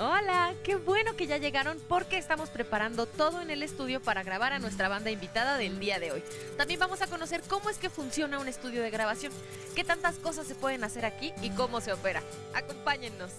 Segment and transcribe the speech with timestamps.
[0.00, 4.52] Hola, qué bueno que ya llegaron porque estamos preparando todo en el estudio para grabar
[4.52, 6.22] a nuestra banda invitada del día de hoy.
[6.56, 9.32] También vamos a conocer cómo es que funciona un estudio de grabación,
[9.74, 12.22] qué tantas cosas se pueden hacer aquí y cómo se opera.
[12.54, 13.32] Acompáñennos.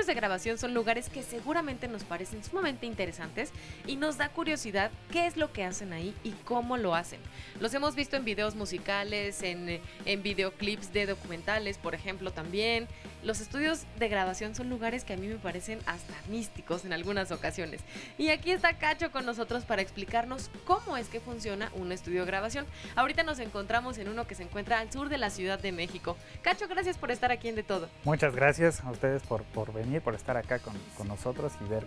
[0.00, 3.50] Estudios de grabación son lugares que seguramente nos parecen sumamente interesantes
[3.86, 7.20] y nos da curiosidad qué es lo que hacen ahí y cómo lo hacen.
[7.60, 12.88] Los hemos visto en videos musicales, en, en videoclips de documentales, por ejemplo, también.
[13.22, 17.30] Los estudios de grabación son lugares que a mí me parecen hasta místicos en algunas
[17.30, 17.82] ocasiones.
[18.16, 22.26] Y aquí está Cacho con nosotros para explicarnos cómo es que funciona un estudio de
[22.26, 22.64] grabación.
[22.96, 26.16] Ahorita nos encontramos en uno que se encuentra al sur de la Ciudad de México.
[26.40, 27.90] Cacho, gracias por estar aquí en De Todo.
[28.04, 31.84] Muchas gracias a ustedes por, por venir, por estar acá con, con nosotros y ver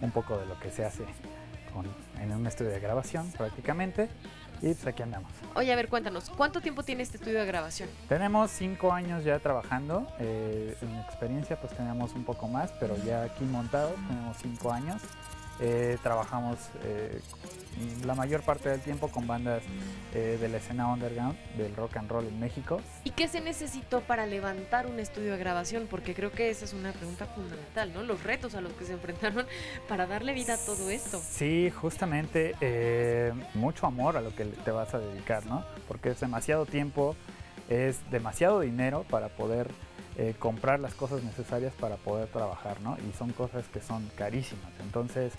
[0.00, 1.04] un poco de lo que se hace
[1.72, 1.86] con-
[2.20, 4.08] en un estudio de grabación prácticamente.
[4.60, 5.30] Y pues aquí andamos.
[5.54, 7.88] Oye, a ver, cuéntanos, ¿cuánto tiempo tiene este estudio de grabación?
[8.08, 10.08] Tenemos cinco años ya trabajando.
[10.18, 15.00] eh, en experiencia pues tenemos un poco más, pero ya aquí montados tenemos cinco años.
[15.60, 17.20] Eh, trabajamos eh,
[18.04, 19.62] la mayor parte del tiempo con bandas
[20.14, 22.80] eh, de la escena underground del rock and roll en México.
[23.04, 25.86] ¿Y qué se necesitó para levantar un estudio de grabación?
[25.90, 28.02] Porque creo que esa es una pregunta fundamental, ¿no?
[28.02, 29.46] Los retos a los que se enfrentaron
[29.88, 31.20] para darle vida a todo esto.
[31.28, 35.64] Sí, justamente eh, mucho amor a lo que te vas a dedicar, ¿no?
[35.86, 37.16] Porque es demasiado tiempo,
[37.68, 39.70] es demasiado dinero para poder
[40.18, 42.96] eh, comprar las cosas necesarias para poder trabajar, ¿no?
[43.08, 44.72] Y son cosas que son carísimas.
[44.80, 45.32] Entonces,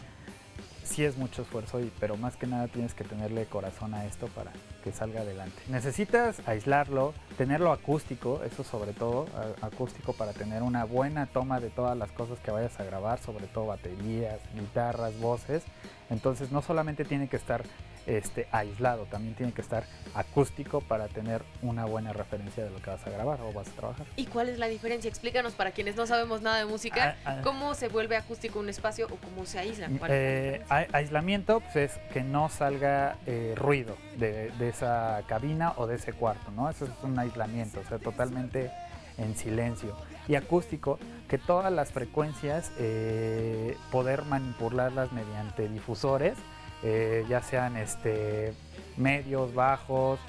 [0.89, 4.51] sí es mucho esfuerzo, pero más que nada tienes que tenerle corazón a esto para
[4.83, 5.61] que salga adelante.
[5.67, 9.27] Necesitas aislarlo, tenerlo acústico, eso sobre todo,
[9.61, 13.47] acústico para tener una buena toma de todas las cosas que vayas a grabar, sobre
[13.47, 15.63] todo baterías, guitarras, voces.
[16.09, 17.63] Entonces no solamente tiene que estar
[18.09, 19.83] este, aislado, también tiene que estar
[20.15, 23.71] acústico para tener una buena referencia de lo que vas a grabar o vas a
[23.71, 24.05] trabajar.
[24.15, 25.07] ¿Y cuál es la diferencia?
[25.07, 27.41] Explícanos para quienes no sabemos nada de música, Ah, ah.
[27.43, 29.87] cómo se vuelve acústico un espacio o cómo se aísla.
[29.99, 35.21] ¿Cuál es la Eh, aislamiento pues, es que no salga eh, ruido de, de esa
[35.27, 36.69] cabina o de ese cuarto, ¿no?
[36.69, 38.71] Eso es un aislamiento, o sea, totalmente
[39.17, 39.95] en silencio.
[40.27, 46.35] Y acústico, que todas las frecuencias eh, poder manipularlas mediante difusores,
[46.83, 48.53] eh, ya sean este,
[48.97, 50.19] medios, bajos,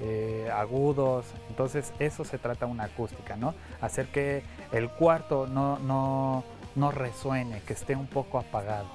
[0.00, 1.26] eh, agudos.
[1.48, 3.54] Entonces eso se trata una acústica, ¿no?
[3.80, 6.44] Hacer que el cuarto no, no,
[6.74, 8.88] no resuene, que esté un poco apagado.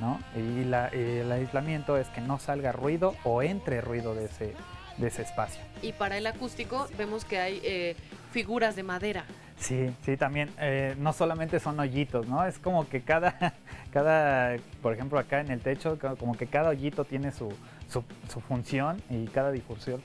[0.00, 0.18] ¿no?
[0.34, 4.52] Y la- el aislamiento es que no salga ruido o entre ruido de ese,
[4.96, 5.62] de ese espacio.
[5.80, 7.94] Y para el acústico vemos que hay eh,
[8.32, 9.24] figuras de madera.
[9.58, 12.44] Sí, sí, también eh, no solamente son hoyitos, ¿no?
[12.44, 13.54] Es como que cada,
[13.92, 17.48] cada, por ejemplo, acá en el techo, co- como que cada hoyito tiene su,
[17.88, 20.00] su, su función y cada difusor,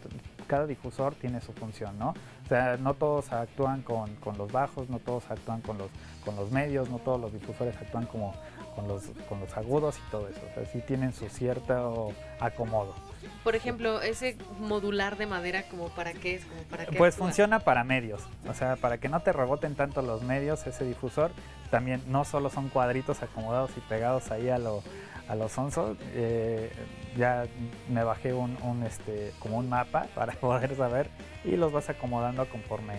[0.47, 2.09] cada difusor tiene su función, ¿no?
[2.45, 5.89] O sea, no todos actúan con, con los bajos, no todos actúan con los,
[6.23, 8.33] con los medios, no todos los difusores actúan como
[8.75, 10.41] con los, con los agudos y todo eso.
[10.51, 12.93] O sea, sí tienen su cierto acomodo.
[13.43, 16.45] Por ejemplo, ese modular de madera, como para qué es?
[16.45, 17.27] Como para qué Pues actúa?
[17.27, 21.31] funciona para medios, o sea, para que no te reboten tanto los medios ese difusor.
[21.71, 24.83] También no solo son cuadritos acomodados y pegados ahí a lo
[25.27, 25.97] a los sonsos.
[26.13, 26.71] eh,
[27.17, 27.45] ya
[27.89, 31.09] me bajé un, un, este como un mapa para poder saber
[31.43, 32.93] y los vas acomodando conforme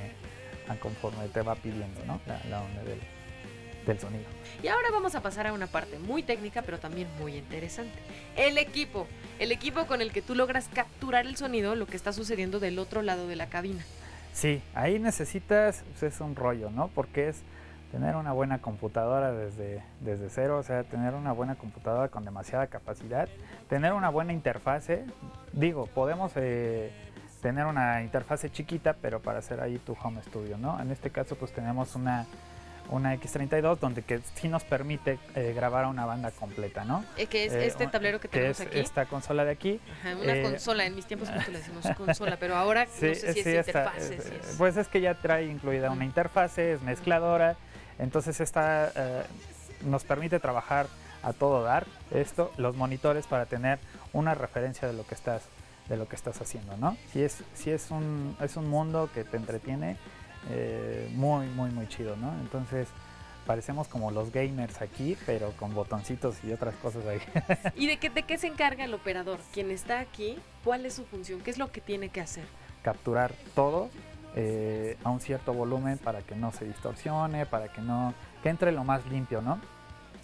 [0.68, 2.20] a conforme te va pidiendo, ¿no?
[2.26, 3.00] La, la onda del,
[3.88, 4.24] del sonido.
[4.62, 7.98] Y ahora vamos a pasar a una parte muy técnica, pero también muy interesante.
[8.36, 9.06] El equipo.
[9.38, 12.78] El equipo con el que tú logras capturar el sonido, lo que está sucediendo del
[12.78, 13.84] otro lado de la cabina.
[14.32, 16.88] Sí, ahí necesitas, pues, es un rollo, ¿no?
[16.88, 17.42] Porque es
[17.90, 22.66] tener una buena computadora desde, desde cero, o sea, tener una buena computadora con demasiada
[22.66, 23.28] capacidad,
[23.68, 25.04] tener una buena interfase.
[25.52, 26.92] Digo, podemos eh,
[27.40, 30.80] tener una interfase chiquita, pero para hacer ahí tu home studio, ¿no?
[30.80, 32.26] En este caso, pues tenemos una,
[32.90, 37.04] una X32 donde que sí nos permite eh, grabar a una banda completa, ¿no?
[37.16, 38.78] Eh, que es Eh, este tablero que Que tenemos es aquí.
[38.78, 39.80] esta consola de aquí.
[40.00, 40.86] Ajá, una eh, consola.
[40.86, 43.50] En mis tiempos le decimos consola, pero ahora no sé si es está,
[43.94, 44.14] interfase.
[44.14, 47.56] eh, si es- Pues es que ya trae incluida una interfase, es mezcladora,
[47.98, 48.92] entonces esta
[49.82, 50.86] nos permite trabajar
[51.22, 53.78] a todo dar esto, los monitores para tener
[54.12, 55.42] una referencia de lo que estás
[55.88, 56.96] de lo que estás haciendo, ¿no?
[57.12, 59.96] Si es si es un es un mundo que te entretiene,
[60.50, 62.32] eh, muy, muy, muy chido, ¿no?
[62.40, 62.88] Entonces
[63.46, 67.20] parecemos como los gamers aquí, pero con botoncitos y otras cosas ahí.
[67.76, 69.38] ¿Y de qué, de qué se encarga el operador?
[69.52, 71.40] Quien está aquí, ¿cuál es su función?
[71.40, 72.44] ¿Qué es lo que tiene que hacer?
[72.82, 73.88] Capturar todo
[74.36, 78.12] eh, a un cierto volumen para que no se distorsione, para que no
[78.42, 79.58] que entre lo más limpio, ¿no?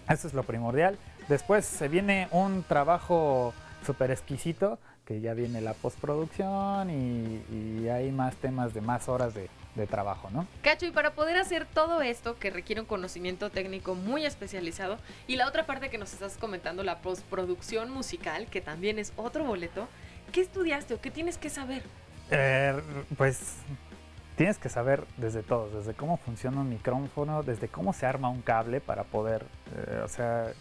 [0.07, 0.97] Eso es lo primordial.
[1.27, 3.53] Después se viene un trabajo
[3.85, 9.33] súper exquisito, que ya viene la postproducción y, y hay más temas de más horas
[9.33, 10.47] de, de trabajo, ¿no?
[10.61, 15.35] Cacho, y para poder hacer todo esto que requiere un conocimiento técnico muy especializado, y
[15.35, 19.87] la otra parte que nos estás comentando, la postproducción musical, que también es otro boleto,
[20.31, 21.83] ¿qué estudiaste o qué tienes que saber?
[22.31, 22.81] Eh,
[23.17, 23.57] pues
[24.35, 28.41] tienes que saber desde todo, desde cómo funciona un micrófono, desde cómo se arma un
[28.41, 29.45] cable para poder,
[29.75, 30.51] eh, o sea,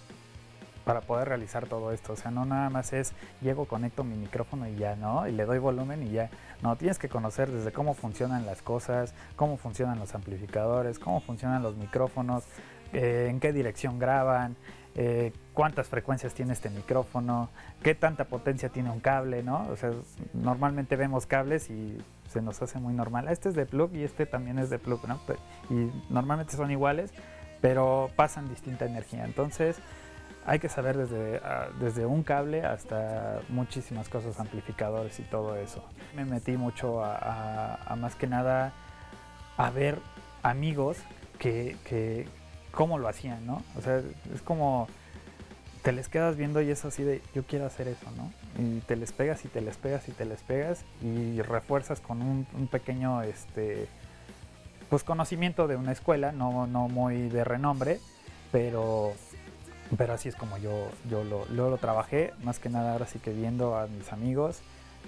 [0.84, 2.12] para poder realizar todo esto.
[2.12, 5.26] O sea, no nada más es llego, conecto mi micrófono y ya, ¿no?
[5.26, 6.30] Y le doy volumen y ya.
[6.62, 11.62] No, tienes que conocer desde cómo funcionan las cosas, cómo funcionan los amplificadores, cómo funcionan
[11.62, 12.44] los micrófonos,
[12.92, 14.56] eh, en qué dirección graban,
[14.96, 17.48] eh, cuántas frecuencias tiene este micrófono,
[17.82, 19.66] qué tanta potencia tiene un cable, ¿no?
[19.70, 19.90] O sea,
[20.32, 21.98] normalmente vemos cables y
[22.28, 23.28] se nos hace muy normal.
[23.28, 25.18] Este es de plug y este también es de plug, ¿no?
[25.68, 27.12] Y normalmente son iguales,
[27.60, 29.24] pero pasan distinta energía.
[29.24, 29.76] Entonces,
[30.46, 35.84] hay que saber desde, uh, desde un cable hasta muchísimas cosas, amplificadores y todo eso.
[36.14, 38.72] Me metí mucho a más que nada
[39.56, 39.98] a ver
[40.42, 40.98] amigos
[41.38, 42.26] que, que,
[42.70, 43.62] cómo lo hacían, ¿no?
[43.76, 44.88] O sea, es como
[45.82, 48.32] te les quedas viendo y es así de yo quiero hacer eso, ¿no?
[48.62, 52.22] Y te les pegas y te les pegas y te les pegas y refuerzas con
[52.22, 53.86] un, un pequeño este
[54.88, 58.00] pues conocimiento de una escuela, no, no muy de renombre,
[58.52, 59.12] pero
[59.96, 63.32] pero así es como yo, yo lo, lo, trabajé, más que nada ahora sí que
[63.32, 64.60] viendo a mis amigos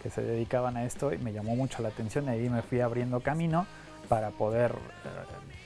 [0.03, 2.81] que se dedicaban a esto y me llamó mucho la atención y ahí me fui
[2.81, 3.67] abriendo camino
[4.09, 4.75] para poder, eh,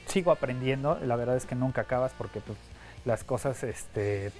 [0.06, 2.58] sigo aprendiendo, la verdad es que nunca acabas porque pues,
[3.04, 4.32] las cosas este,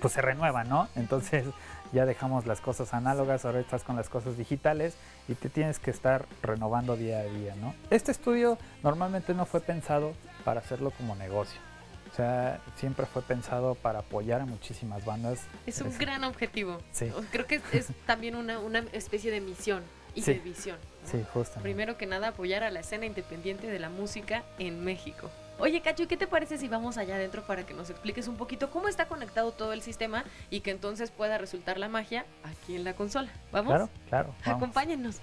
[0.00, 0.88] pues se renuevan, ¿no?
[0.94, 1.46] Entonces
[1.92, 4.94] ya dejamos las cosas análogas, ahora estás con las cosas digitales
[5.28, 7.74] y te tienes que estar renovando día a día, ¿no?
[7.90, 10.12] Este estudio normalmente no fue pensado
[10.44, 11.71] para hacerlo como negocio
[12.12, 15.40] o sea, siempre fue pensado para apoyar a muchísimas bandas.
[15.66, 16.78] Es un es, gran objetivo.
[16.92, 17.10] Sí.
[17.30, 19.82] Creo que es, es también una, una, especie de misión
[20.14, 20.34] y sí.
[20.34, 20.76] de visión.
[21.04, 21.10] ¿no?
[21.10, 21.58] Sí, justo.
[21.60, 25.30] Primero que nada, apoyar a la escena independiente de la música en México.
[25.58, 28.70] Oye, Cacho, ¿qué te parece si vamos allá adentro para que nos expliques un poquito
[28.70, 32.84] cómo está conectado todo el sistema y que entonces pueda resultar la magia aquí en
[32.84, 33.30] la consola?
[33.52, 33.70] ¿Vamos?
[33.72, 34.34] Claro, claro.
[34.44, 34.56] Vamos.
[34.56, 35.16] Acompáñennos.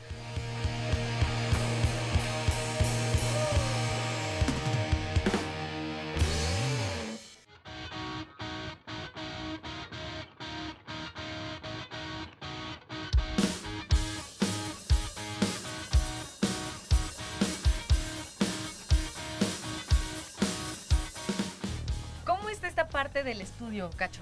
[23.41, 24.21] Estudio, Cacho?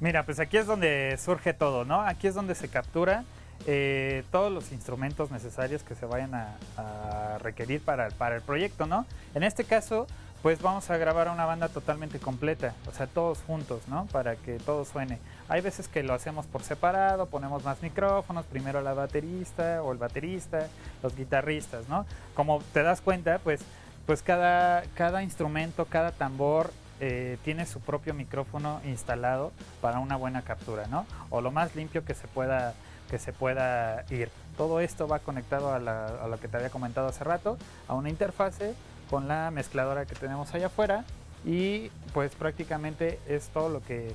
[0.00, 2.00] Mira, pues aquí es donde surge todo, ¿no?
[2.00, 3.24] Aquí es donde se captura
[3.66, 9.06] eh, todos los instrumentos necesarios que se vayan a, requerir para, el proyecto, ¿no?
[9.34, 10.06] En este caso,
[10.42, 14.06] pues vamos a grabar una banda totalmente completa, o sea, todos juntos, ¿no?
[14.06, 15.18] Para que todo suene.
[15.48, 19.98] Hay veces que lo hacemos por separado, ponemos más micrófonos, primero la baterista o el
[19.98, 20.68] baterista,
[21.02, 22.06] los guitarristas, ¿no?
[22.34, 23.60] Como te das cuenta, pues,
[24.06, 30.42] pues cada, cada instrumento, cada tambor eh, tiene su propio micrófono instalado para una buena
[30.42, 31.06] captura, ¿no?
[31.30, 32.74] O lo más limpio que se pueda,
[33.10, 34.30] que se pueda ir.
[34.56, 38.08] Todo esto va conectado a, a lo que te había comentado hace rato, a una
[38.08, 38.74] interfase
[39.08, 41.04] con la mezcladora que tenemos allá afuera
[41.44, 44.12] y pues prácticamente es todo lo que,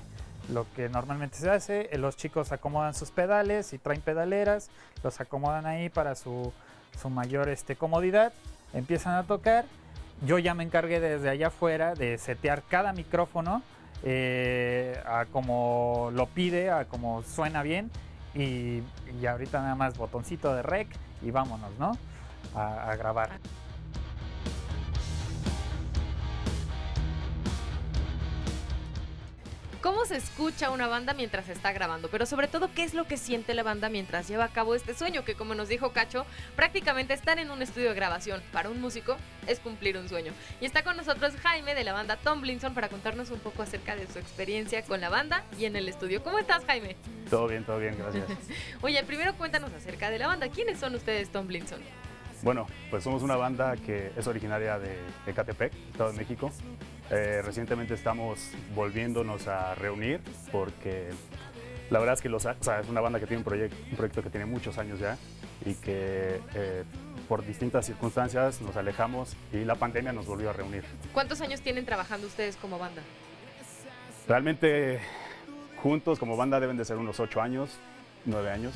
[0.51, 1.89] lo que normalmente se hace.
[1.97, 4.69] Los chicos acomodan sus pedales y traen pedaleras,
[5.03, 6.51] los acomodan ahí para su,
[7.01, 8.33] su mayor este, comodidad,
[8.73, 9.65] empiezan a tocar
[10.21, 13.61] yo ya me encargué desde allá afuera de setear cada micrófono
[14.03, 17.91] eh, a como lo pide, a como suena bien.
[18.35, 18.81] Y,
[19.27, 20.87] ahorita nada más botoncito de rec
[21.21, 21.97] y vámonos, ¿no?
[22.55, 23.29] A grabar.
[29.83, 33.17] Cómo se escucha una banda mientras está grabando, pero sobre todo qué es lo que
[33.17, 36.25] siente la banda mientras lleva a cabo este sueño, que como nos dijo Cacho,
[36.55, 40.31] prácticamente estar en un estudio de grabación para un músico es cumplir un sueño.
[40.61, 44.07] Y está con nosotros Jaime de la banda Tomlinson para contarnos un poco acerca de
[44.07, 46.23] su experiencia con la banda y en el estudio.
[46.23, 46.95] ¿Cómo estás, Jaime?
[47.29, 48.25] Todo bien, todo bien, gracias.
[48.81, 50.47] Oye, primero cuéntanos acerca de la banda.
[50.47, 51.81] ¿Quiénes son ustedes, Tomlinson?
[52.41, 54.97] Bueno, pues somos una banda que es originaria de
[55.27, 56.51] Ecatepec, Estado de México.
[57.09, 61.09] Eh, recientemente estamos volviéndonos a reunir porque
[61.89, 63.97] la verdad es que los, o sea, es una banda que tiene un, proyecto, un
[63.97, 65.17] proyecto que tiene muchos años ya
[65.65, 66.83] y que eh,
[67.27, 70.83] por distintas circunstancias nos alejamos y la pandemia nos volvió a reunir.
[71.13, 73.01] ¿Cuántos años tienen trabajando ustedes como banda?
[74.27, 74.99] Realmente
[75.81, 77.77] juntos como banda deben de ser unos ocho años,
[78.25, 78.73] nueve años,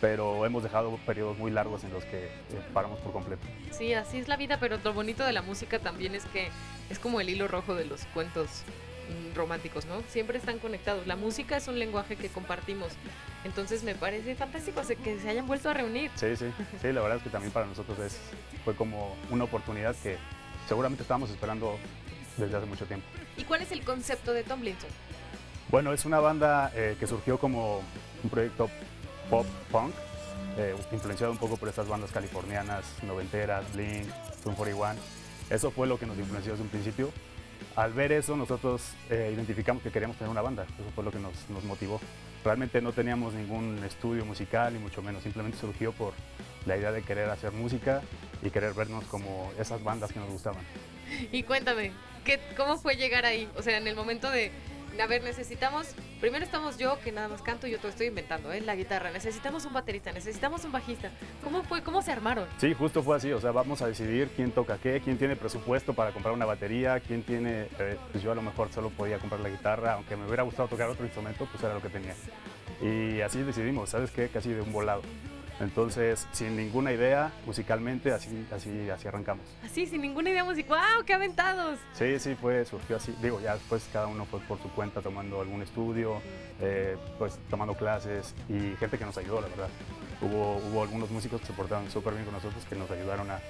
[0.00, 2.30] pero hemos dejado periodos muy largos en los que eh,
[2.72, 3.46] paramos por completo.
[3.70, 6.48] Sí, así es la vida, pero lo bonito de la música también es que
[6.88, 8.62] es como el hilo rojo de los cuentos
[9.08, 10.02] mm, románticos, ¿no?
[10.08, 11.06] Siempre están conectados.
[11.06, 12.92] La música es un lenguaje que compartimos.
[13.44, 16.10] Entonces me parece fantástico que se hayan vuelto a reunir.
[16.14, 16.46] Sí, sí,
[16.80, 18.18] sí, la verdad es que también para nosotros es,
[18.64, 20.16] fue como una oportunidad que
[20.66, 21.76] seguramente estábamos esperando
[22.36, 23.06] desde hace mucho tiempo.
[23.36, 24.90] ¿Y cuál es el concepto de Tomlinson?
[25.70, 27.82] Bueno, es una banda eh, que surgió como
[28.24, 28.68] un proyecto
[29.30, 29.94] pop punk,
[30.58, 34.08] eh, influenciado un poco por estas bandas californianas, noventeras, Blink,
[34.42, 35.00] Zoom 41.
[35.48, 37.10] Eso fue lo que nos influenció desde un principio.
[37.76, 40.64] Al ver eso, nosotros eh, identificamos que queríamos tener una banda.
[40.64, 42.00] Eso fue lo que nos, nos motivó.
[42.44, 45.22] Realmente no teníamos ningún estudio musical, ni mucho menos.
[45.22, 46.12] Simplemente surgió por
[46.66, 48.02] la idea de querer hacer música
[48.42, 50.62] y querer vernos como esas bandas que nos gustaban.
[51.30, 51.92] Y cuéntame,
[52.24, 53.48] ¿qué, ¿cómo fue llegar ahí?
[53.56, 54.50] O sea, en el momento de,
[54.98, 58.52] a ver, necesitamos, primero estamos yo que nada más canto y yo todo estoy inventando,
[58.52, 58.60] ¿eh?
[58.60, 61.10] La guitarra, necesitamos un baterista, necesitamos un bajista.
[61.42, 61.82] ¿Cómo fue?
[61.82, 62.46] ¿Cómo se armaron?
[62.58, 65.94] Sí, justo fue así, o sea, vamos a decidir quién toca qué, quién tiene presupuesto
[65.94, 69.40] para comprar una batería, quién tiene, eh, pues yo a lo mejor solo podía comprar
[69.40, 72.14] la guitarra, aunque me hubiera gustado tocar otro instrumento, pues era lo que tenía.
[72.82, 74.28] Y así decidimos, ¿sabes qué?
[74.28, 75.02] Casi de un volado.
[75.60, 79.44] Entonces, sin ninguna idea musicalmente, así, así, así arrancamos.
[79.62, 80.80] Así, sin ninguna idea musical.
[80.80, 81.04] ¡Wow!
[81.04, 81.78] ¡Qué aventados!
[81.92, 83.14] Sí, sí, fue, surgió así.
[83.20, 86.22] Digo, ya después cada uno fue por su cuenta tomando algún estudio,
[86.60, 89.68] eh, pues tomando clases y gente que nos ayudó, la verdad.
[90.22, 93.40] Hubo, hubo algunos músicos que se portaron súper bien con nosotros, que nos ayudaron a,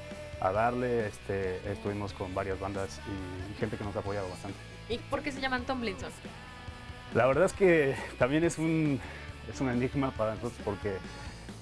[0.40, 1.06] a darle.
[1.06, 4.58] Este, estuvimos con varias bandas y gente que nos ha apoyado bastante.
[4.88, 6.10] ¿Y por qué se llaman Tomlinson?
[7.14, 9.00] La verdad es que también es un,
[9.52, 10.96] es un enigma para nosotros porque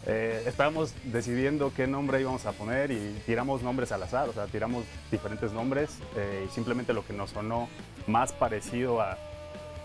[0.07, 4.47] eh, estábamos decidiendo qué nombre íbamos a poner y tiramos nombres al azar, o sea,
[4.47, 7.69] tiramos diferentes nombres eh, y simplemente lo que nos sonó
[8.07, 9.19] más parecido a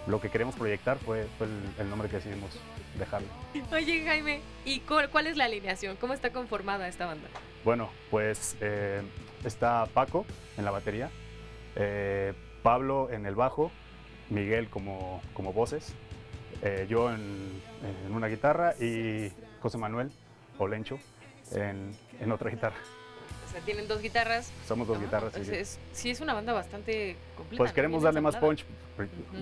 [0.07, 1.47] lo que queremos proyectar fue, fue
[1.79, 2.51] el, nombre que decidimos
[2.97, 3.27] dejarle.
[3.71, 5.97] Oye Jaime, ¿y cuál es la alineación?
[5.97, 7.27] ¿Cómo está conformada esta banda?
[7.65, 9.01] Bueno, pues eh,
[9.43, 10.25] está Paco
[10.57, 11.09] en la batería,
[12.61, 13.71] Pablo en el bajo,
[14.29, 15.93] Miguel como, como voces,
[16.87, 17.61] yo en,
[18.05, 19.31] en una guitarra y
[19.63, 20.11] José Manuel
[20.59, 20.99] Olencho
[21.53, 22.75] en, en otra guitarra.
[23.47, 24.51] O sea, tienen dos guitarras.
[24.67, 26.09] Somos dos guitarras, sí, es, sí.
[26.09, 27.63] es una banda bastante completa.
[27.63, 28.65] Pues queremos darle más punch.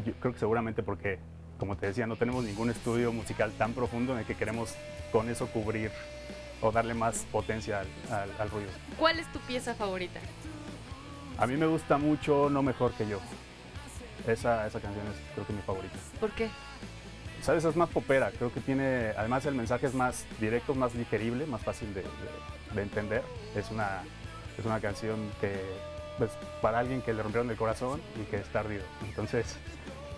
[0.05, 1.17] Yo creo que seguramente porque,
[1.57, 4.75] como te decía, no tenemos ningún estudio musical tan profundo en el que queremos
[5.11, 5.91] con eso cubrir
[6.61, 8.69] o darle más potencia al, al ruido.
[8.99, 10.19] ¿Cuál es tu pieza favorita?
[11.39, 13.19] A mí me gusta mucho No Mejor Que Yo.
[14.27, 15.95] Esa, esa canción es creo que mi favorita.
[16.19, 16.47] ¿Por qué?
[17.41, 17.65] ¿Sabes?
[17.65, 21.61] Es más popera, creo que tiene, además el mensaje es más directo, más digerible, más
[21.61, 22.03] fácil de,
[22.81, 23.23] entender.
[23.55, 24.03] Es una,
[24.57, 25.59] es una canción que,
[26.17, 26.31] pues,
[26.61, 28.83] para alguien que le rompieron el corazón y que está ardido.
[29.03, 29.57] Entonces,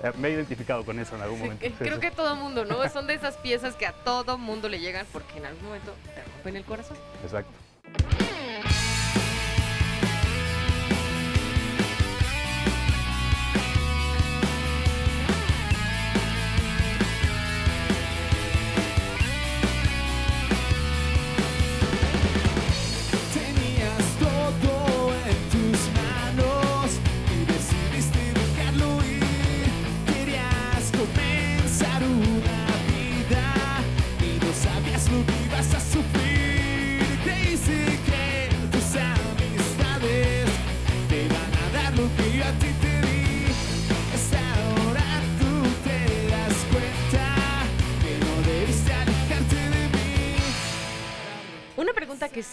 [0.04, 1.66] eh, me he identificado con eso en algún momento.
[1.80, 2.88] creo que todo mundo, ¿no?
[2.90, 6.24] Son de esas piezas que a todo mundo le llegan porque en algún momento te
[6.24, 6.98] rompen el corazón.
[7.24, 7.63] Exacto.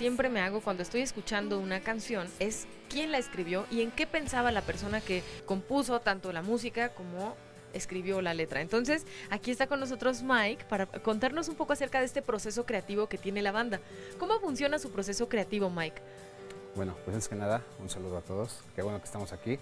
[0.01, 4.07] Siempre me hago cuando estoy escuchando una canción es quién la escribió y en qué
[4.07, 7.37] pensaba la persona que compuso tanto la música como
[7.75, 8.63] escribió la letra.
[8.63, 13.09] Entonces, aquí está con nosotros Mike para contarnos un poco acerca de este proceso creativo
[13.11, 13.79] que tiene la banda.
[14.19, 16.01] ¿Cómo funciona su proceso creativo, Mike?
[16.77, 18.61] Bueno, pues es que nada, un saludo a todos.
[18.75, 19.59] Qué bueno que estamos aquí.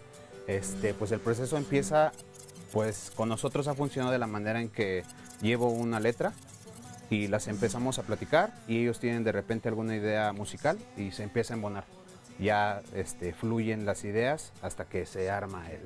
[0.47, 2.12] Este, pues el proceso empieza,
[2.73, 5.02] pues con nosotros ha funcionado de la manera en que
[5.42, 6.33] llevo una letra,
[7.10, 11.22] y las empezamos a platicar y ellos tienen de repente alguna idea musical y se
[11.22, 11.84] empieza a embonar.
[12.38, 15.80] Ya este, fluyen las ideas hasta que se arma el,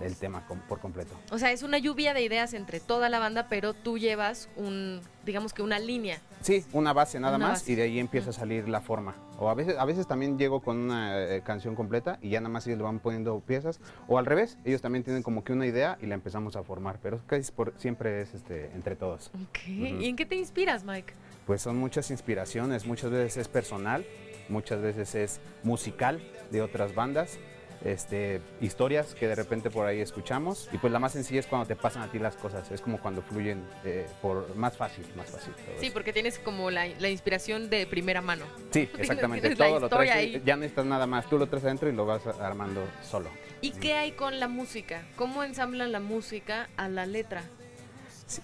[0.00, 1.14] el tema por completo.
[1.30, 5.00] O sea, es una lluvia de ideas entre toda la banda, pero tú llevas un,
[5.24, 6.20] digamos que una línea.
[6.40, 9.14] Sí, una base nada más y de ahí empieza a salir la forma.
[9.38, 12.50] O a veces, a veces también llego con una eh, canción completa y ya nada
[12.50, 13.80] más ellos le van poniendo piezas.
[14.08, 16.98] O al revés, ellos también tienen como que una idea y la empezamos a formar,
[17.02, 19.30] pero casi por, siempre es este, entre todos.
[19.66, 21.14] ¿Y en qué te inspiras, Mike?
[21.46, 24.06] Pues son muchas inspiraciones, muchas veces es personal,
[24.48, 27.38] muchas veces es musical de otras bandas
[27.84, 30.68] este, historias que de repente por ahí escuchamos.
[30.72, 32.98] Y pues la más sencilla es cuando te pasan a ti las cosas, es como
[32.98, 35.52] cuando fluyen eh, por más fácil, más fácil.
[35.80, 38.44] sí, porque tienes como la, inspiración de primera mano.
[38.70, 39.54] Sí, exactamente.
[39.56, 42.26] Todo lo traes, ya no necesitas nada más, tú lo traes adentro y lo vas
[42.26, 43.30] armando solo.
[43.60, 45.02] ¿Y qué hay con la música?
[45.16, 47.42] ¿Cómo ensamblan la música a la letra?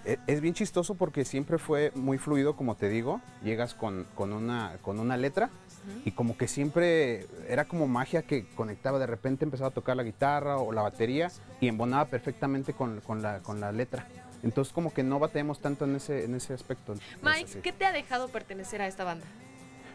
[0.05, 3.21] E, es bien chistoso porque siempre fue muy fluido, como te digo.
[3.43, 5.51] Llegas con, con, una, con una letra
[6.05, 8.99] y como que siempre era como magia que conectaba.
[8.99, 13.23] De repente empezaba a tocar la guitarra o la batería y embonaba perfectamente con, con,
[13.23, 14.07] la, con la letra.
[14.43, 16.95] Entonces como que no batemos tanto en ese, en ese aspecto.
[17.23, 19.27] Mike, ¿qué te ha dejado pertenecer a esta banda?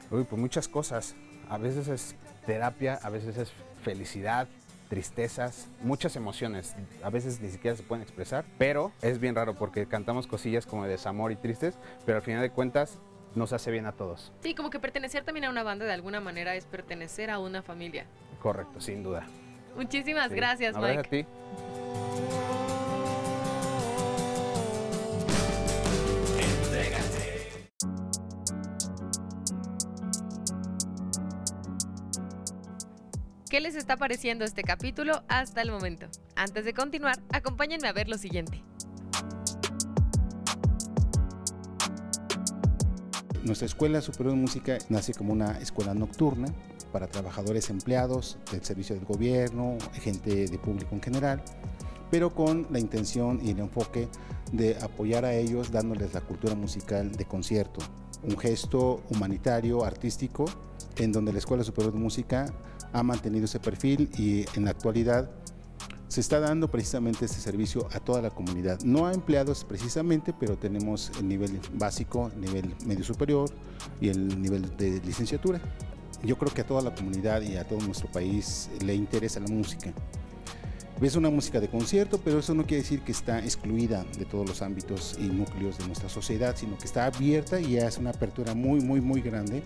[0.10, 1.15] Uy, pues muchas cosas.
[1.50, 3.51] A veces es terapia, a veces es
[3.83, 4.48] felicidad,
[4.89, 6.75] tristezas, muchas emociones.
[7.01, 10.83] A veces ni siquiera se pueden expresar, pero es bien raro porque cantamos cosillas como
[10.83, 13.00] de desamor y tristes, pero al final de cuentas
[13.35, 14.31] nos hace bien a todos.
[14.41, 17.61] Sí, como que pertenecer también a una banda de alguna manera es pertenecer a una
[17.61, 18.05] familia.
[18.41, 19.25] Correcto, sin duda.
[19.75, 20.93] Muchísimas gracias, Mike.
[20.93, 21.25] Gracias a ti.
[33.50, 36.07] ¿Qué les está pareciendo este capítulo hasta el momento?
[36.38, 38.63] Antes de continuar, acompáñenme a ver lo siguiente.
[43.43, 46.48] Nuestra Escuela Superior de Música nace como una escuela nocturna
[46.91, 51.41] para trabajadores empleados del servicio del gobierno, gente de público en general,
[52.12, 54.07] pero con la intención y el enfoque
[54.51, 57.81] de apoyar a ellos dándoles la cultura musical de concierto,
[58.21, 60.45] un gesto humanitario, artístico,
[60.98, 62.45] en donde la Escuela Superior de Música
[62.93, 65.31] ha mantenido ese perfil y en la actualidad
[66.11, 68.81] se está dando precisamente este servicio a toda la comunidad.
[68.81, 73.49] No a empleados precisamente, pero tenemos el nivel básico, el nivel medio superior
[74.01, 75.61] y el nivel de licenciatura.
[76.21, 79.47] Yo creo que a toda la comunidad y a todo nuestro país le interesa la
[79.47, 79.93] música.
[81.01, 84.45] Es una música de concierto, pero eso no quiere decir que está excluida de todos
[84.45, 88.53] los ámbitos y núcleos de nuestra sociedad, sino que está abierta y hace una apertura
[88.53, 89.63] muy, muy, muy grande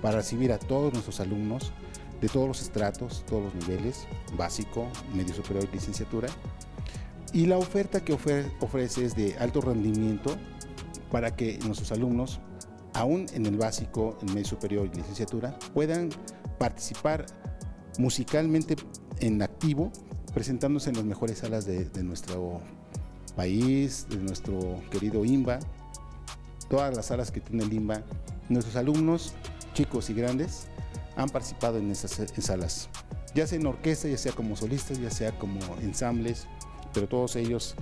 [0.00, 1.70] para recibir a todos nuestros alumnos
[2.22, 4.06] de todos los estratos, todos los niveles,
[4.36, 6.28] básico, medio superior y licenciatura.
[7.32, 10.36] Y la oferta que ofrece es de alto rendimiento
[11.10, 12.40] para que nuestros alumnos,
[12.94, 16.10] aún en el básico, en medio superior y licenciatura, puedan
[16.58, 17.26] participar
[17.98, 18.76] musicalmente
[19.18, 19.90] en activo,
[20.32, 22.60] presentándose en las mejores salas de, de nuestro
[23.34, 25.58] país, de nuestro querido IMBA,
[26.68, 28.02] todas las salas que tiene el IMBA.
[28.48, 29.34] Nuestros alumnos,
[29.74, 30.68] chicos y grandes,
[31.16, 32.88] han participado en esas salas,
[33.34, 36.46] ya sea en orquesta, ya sea como solistas, ya sea como ensambles,
[36.92, 37.74] pero todos ellos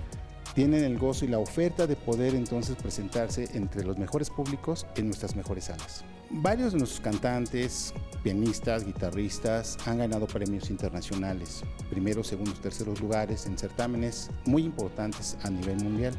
[0.55, 5.07] tienen el gozo y la oferta de poder entonces presentarse entre los mejores públicos en
[5.07, 6.05] nuestras mejores salas.
[6.31, 13.59] Varios de nuestros cantantes, pianistas, guitarristas han ganado premios internacionales, primeros, segundos, terceros lugares en
[13.59, 16.15] certámenes muy importantes a nivel mundial.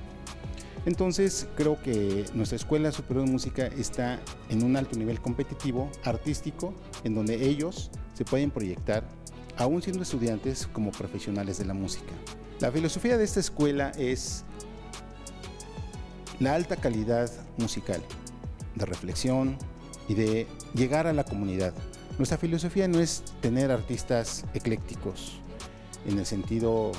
[0.85, 6.73] Entonces creo que nuestra Escuela Superior de Música está en un alto nivel competitivo, artístico,
[7.03, 9.03] en donde ellos se pueden proyectar,
[9.57, 12.13] aún siendo estudiantes, como profesionales de la música.
[12.59, 14.43] La filosofía de esta escuela es
[16.39, 18.01] la alta calidad musical,
[18.75, 19.57] de reflexión
[20.07, 21.73] y de llegar a la comunidad.
[22.17, 25.39] Nuestra filosofía no es tener artistas eclécticos
[26.07, 26.91] en el sentido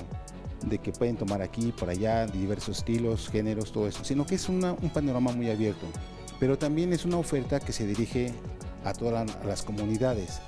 [0.64, 4.48] de que pueden tomar aquí, por allá, diversos estilos, géneros, todo eso, sino que es
[4.48, 4.61] un
[4.92, 5.87] panorama muy abierto.
[6.38, 8.33] Pero también es una oferta que se dirige
[8.85, 10.40] a todas las comunidades.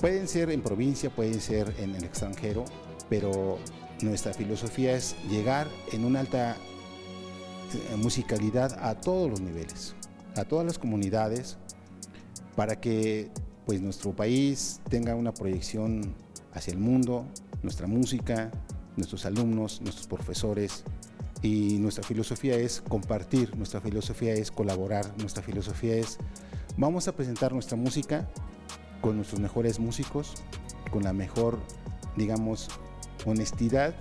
[0.00, 2.64] Pueden ser en provincia, pueden ser en el extranjero,
[3.08, 3.58] pero
[4.02, 6.56] nuestra filosofía es llegar en una alta
[7.74, 9.94] eh, musicalidad a todos los niveles,
[10.36, 11.56] a todas las comunidades,
[12.56, 13.30] para que
[13.66, 16.14] pues nuestro país tenga una proyección
[16.52, 17.26] hacia el mundo,
[17.62, 18.50] nuestra música,
[18.96, 20.84] nuestros alumnos, nuestros profesores.
[21.42, 26.18] Y nuestra filosofía es compartir, nuestra filosofía es colaborar, nuestra filosofía es
[26.76, 28.28] vamos a presentar nuestra música
[29.00, 30.34] con nuestros mejores músicos,
[30.90, 31.58] con la mejor,
[32.16, 32.68] digamos,
[33.26, 33.94] honestidad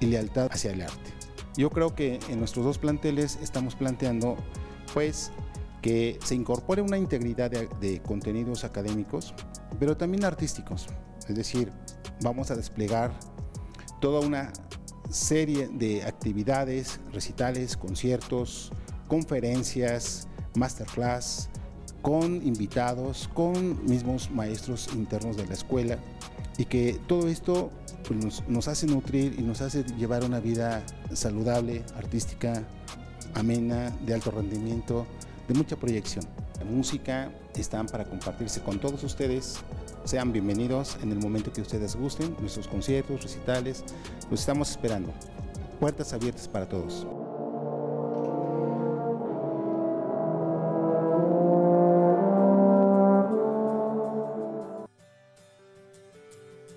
[0.00, 1.12] y lealtad hacia el arte.
[1.56, 4.36] Yo creo que en nuestros dos planteles estamos planteando,
[4.92, 5.32] pues,
[5.82, 9.34] que se incorpore una integridad de, contenidos académicos,
[9.78, 10.86] pero también artísticos.
[11.28, 11.72] Es decir,
[12.22, 13.12] vamos a desplegar
[14.06, 14.52] toda una
[15.10, 18.70] serie de actividades, recitales, conciertos,
[19.08, 21.48] conferencias, masterclass,
[22.02, 25.98] con invitados, con mismos maestros internos de la escuela
[26.56, 27.72] y que todo esto
[28.06, 32.62] pues, nos, hace nutrir y nos hace llevar una vida saludable, artística,
[33.34, 35.04] amena, de alto rendimiento,
[35.48, 36.24] de mucha proyección.
[36.60, 39.56] La música están para compartirse con todos ustedes.
[40.06, 43.84] Sean bienvenidos en el momento que ustedes gusten, nuestros conciertos, recitales,
[44.30, 45.12] los estamos esperando.
[45.80, 47.06] Puertas abiertas para todos.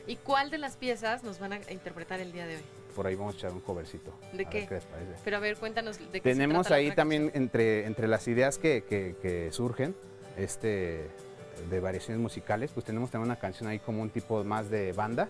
[0.08, 2.62] ¿Y cuál de las piezas nos van a interpretar el día de hoy?
[2.96, 4.12] Por ahí vamos a echar un covercito.
[4.34, 4.66] ¿De qué?
[4.66, 5.12] ver les parece.
[5.24, 7.44] Pero a ver, cuéntanos de qué se Tenemos trata la ahí también canción.
[7.44, 9.96] entre, entre las ideas que, que- que surgen
[10.36, 11.08] este,
[11.70, 15.30] de variaciones musicales, pues tenemos también una canción ahí como un tipo más de banda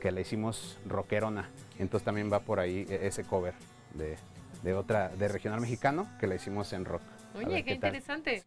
[0.00, 1.50] que la hicimos rockerona.
[1.78, 3.54] Entonces también va por ahí e- ese cover
[3.94, 4.16] de,
[4.62, 7.02] de otra, de regional mexicano que la hicimos en rock.
[7.34, 8.44] Oye, qué, interesante.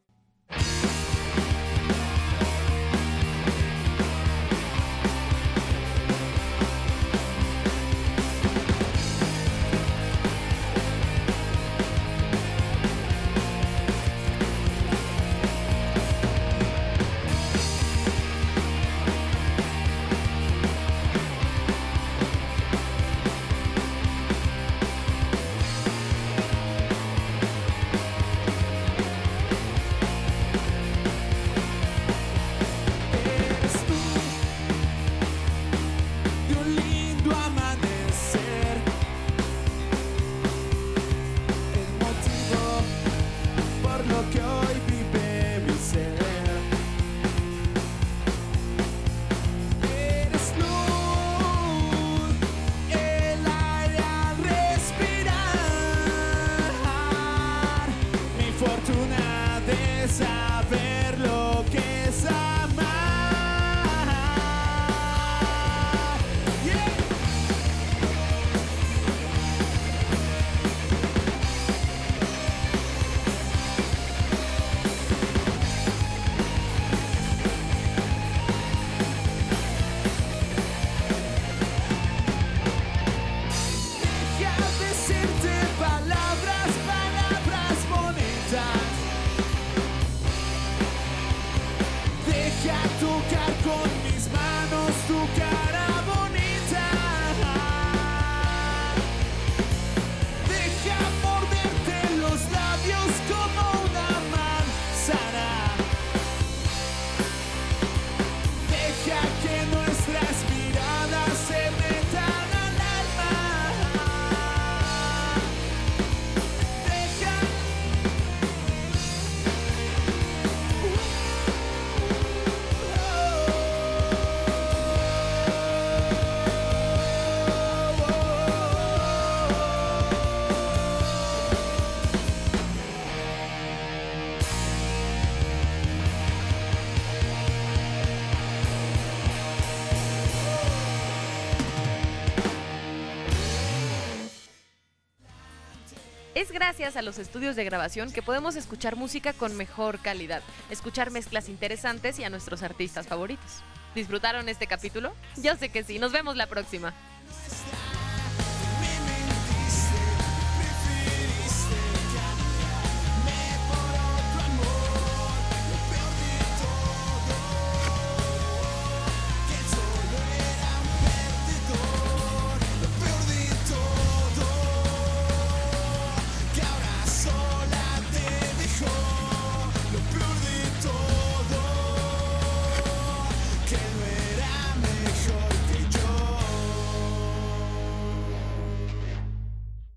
[146.35, 150.41] Es gracias a los estudios de grabación que podemos escuchar música con mejor calidad,
[150.71, 153.61] escuchar mezclas interesantes y a nuestros artistas favoritos.
[153.93, 155.13] ¿Disfrutaron este capítulo?
[155.37, 156.91] Yo sé que sí, nos vemos la próxima.